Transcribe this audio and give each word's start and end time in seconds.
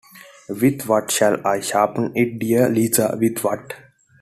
With 0.49 0.87
what 0.87 1.11
shall 1.11 1.45
I 1.45 1.59
sharpen 1.59 2.13
it, 2.15 2.39
dear 2.39 2.67
Liza, 2.67 3.15
with 3.19 3.37
what? 3.43 3.75